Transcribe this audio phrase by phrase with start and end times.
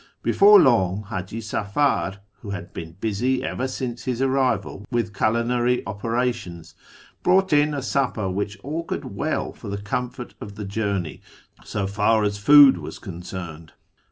[0.23, 6.73] Before long Haji Safar, who had been busy ever since his arrival with culinary operations,
[7.21, 11.21] brought in a supper which augured well for the comfort of the journey,
[11.63, 13.73] so far as food was concerned.